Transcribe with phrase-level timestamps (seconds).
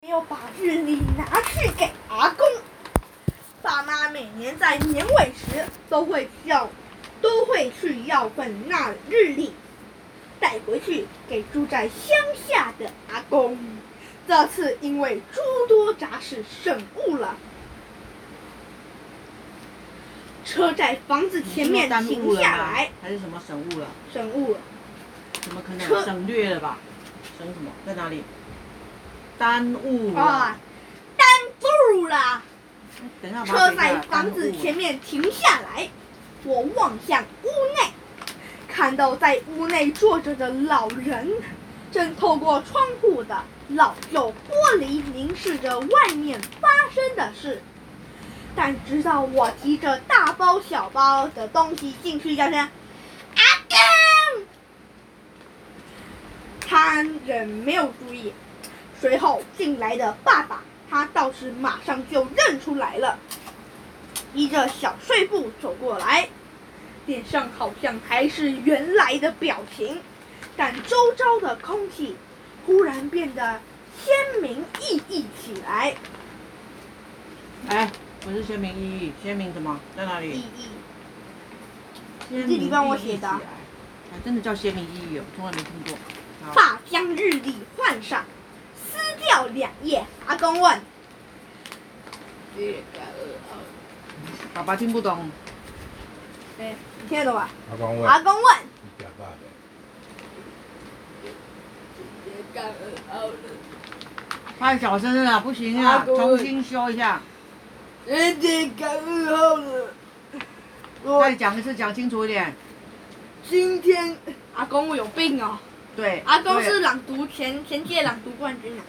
[0.00, 2.46] 没有把日历拿去给阿公。
[3.60, 6.70] 爸妈每年在年尾时都会要，
[7.20, 9.52] 都会去要份那日历，
[10.38, 12.16] 带回去给住在乡
[12.46, 13.58] 下的阿公。
[14.26, 17.36] 这次因为诸多杂事省误了，
[20.44, 23.88] 车在房子前面停下来，还是什么省误了？
[24.12, 24.58] 省误了？
[25.42, 26.78] 怎么可能省略了吧？
[27.36, 27.72] 省什么？
[27.84, 28.22] 在哪里？
[29.38, 30.56] 耽误啊！
[31.16, 31.26] 耽
[31.96, 32.42] 误了。
[33.22, 35.88] 等下车在房子前面停下来，
[36.42, 37.46] 我望向屋
[37.76, 37.92] 内，
[38.68, 41.32] 看到在屋内坐着的老人，
[41.92, 47.62] 正透过窗户的老旧玻璃凝视着外面发生的事。
[48.56, 53.78] 但直到我提着大包小包的东西进去叫声“阿公”，
[56.66, 58.32] 他仍没有注意。
[59.00, 60.62] 随后进来的爸爸。
[60.90, 63.18] 他倒是马上就认出来了，
[64.32, 66.26] 依着小碎步走过来，
[67.04, 70.00] 脸上好像还是原来的表情，
[70.56, 72.16] 但周遭的空气
[72.64, 73.60] 忽然变得
[74.02, 75.94] 鲜明熠熠起来。
[77.68, 79.78] 哎，不是鲜明熠熠，鲜明什么？
[79.94, 80.42] 在哪里？
[82.30, 82.46] 熠熠。
[82.46, 83.28] 这你帮我写的。
[83.28, 85.98] 还真的叫鲜明熠熠哦，从来没听过。
[86.54, 88.24] 爸将日历换上。
[89.58, 90.80] 掉两页，阿公问
[94.54, 95.28] ：“爸爸听不懂。
[96.60, 98.08] ”“哎，你听得懂吧？”阿公问。
[98.08, 98.44] 阿公问。
[104.58, 107.20] 太小声了，不行啊，重新修一下。
[108.06, 108.32] 再
[111.36, 112.54] 讲一次，讲清楚一点。
[113.48, 114.18] 今天
[114.54, 115.58] 阿公有病哦。
[115.94, 116.22] 对。
[116.26, 118.82] 阿公是朗读前前届朗读冠军啊。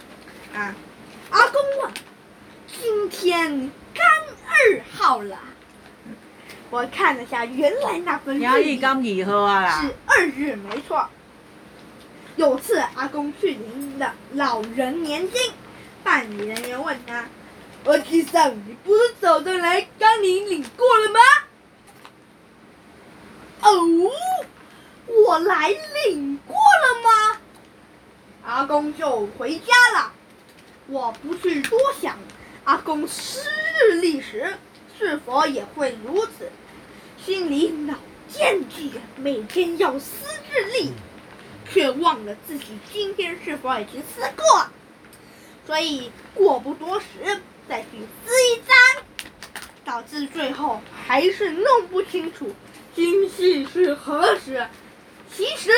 [0.53, 0.75] 啊，
[1.30, 1.92] 阿公问
[2.67, 4.03] ：“今天刚
[4.47, 5.38] 二号了。”
[6.72, 8.79] 我看了下原来那份日历，
[9.81, 11.07] 是二日没错。
[12.35, 15.51] 有次阿公去领的老人年金，
[16.03, 17.25] 办理人员问他
[17.84, 21.19] ：“我记上你不是早上来刚领领过了吗？”
[23.62, 24.12] 哦，
[25.28, 25.69] 我来
[26.06, 27.38] 领过了吗？
[28.46, 30.13] 阿公就回家了。
[30.89, 32.17] 我不去多想，
[32.63, 33.47] 阿公撕
[33.79, 34.55] 日历时
[34.97, 36.51] 是否也会如此，
[37.23, 37.94] 心里老
[38.33, 40.91] 惦记着每天要撕日历，
[41.72, 44.67] 却忘了自己今天是否已经撕过，
[45.67, 47.05] 所以过不多时
[47.67, 47.88] 再去
[48.25, 49.03] 撕一张，
[49.85, 52.55] 导致最后还是弄不清楚
[52.95, 54.67] 今夕是何时。
[55.31, 55.69] 其实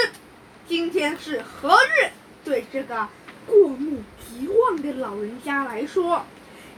[0.69, 2.09] 今天是何日？
[2.45, 3.07] 对这个
[3.45, 4.01] 过目。
[4.27, 6.25] 即忘的老人家来说，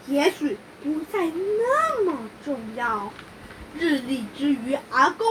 [0.07, 3.13] 也许不再那么重要。
[3.79, 5.25] 日历之于阿公，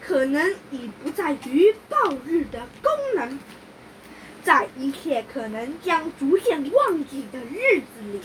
[0.00, 3.38] 可能已不在于报日的功能，
[4.42, 8.20] 在一切可能将逐渐忘记的日子里，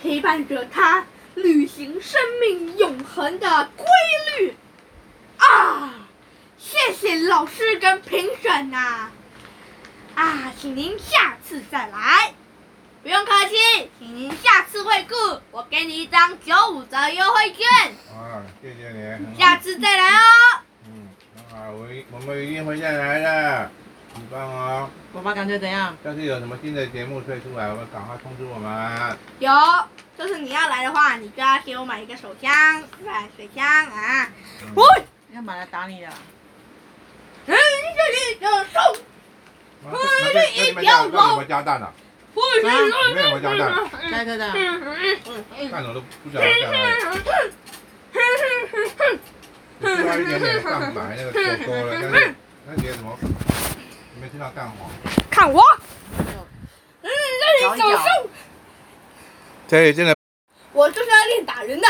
[0.00, 3.86] 陪伴着他履行生命永恒的规
[4.38, 4.54] 律。
[5.36, 6.08] 啊，
[6.58, 8.78] 谢谢老师跟评审呐！
[8.78, 9.12] 啊，
[10.60, 12.32] 请您下次再来。
[13.02, 17.66] 不用客气，请您下次惠顾，我给你一张九五折优惠券。
[18.14, 19.36] 啊，谢谢你。
[19.36, 20.60] 下次再来哦。
[20.86, 21.08] 嗯，
[21.50, 23.70] 很好，我我们一定会再来的，
[24.14, 24.88] 很棒哦。
[25.12, 25.96] 爸爸感觉怎样？
[26.04, 29.18] 要是有什么新的节目推出来，我们赶快通知我们。
[29.40, 29.50] 有，
[30.16, 32.52] 就是你要来的话，你就要给我买一个手枪，
[33.04, 34.28] 来水枪啊。
[34.76, 34.84] 喂、
[35.30, 36.06] 嗯，要买来打你的。
[37.46, 37.56] 嗯，这里有送。
[37.56, 38.11] 那那你
[40.82, 41.88] 们家为什么加蛋呢？
[42.34, 42.66] 不是，里
[43.14, 43.62] 面有没有加蛋？
[44.10, 44.52] 在这的。
[45.70, 46.74] 蛋我都不晓得在哪
[47.10, 47.16] 里。
[49.80, 51.88] 只需要一点点蛋白，那个够够了。
[52.00, 52.34] 但是
[52.66, 53.18] 那些什么，
[54.20, 54.90] 没听到蛋黄。
[55.30, 55.60] 看我。
[57.02, 57.10] 嗯，
[57.60, 58.30] 这里手速。
[59.68, 60.14] 这里真的。
[60.72, 61.80] 我就是要练打人的。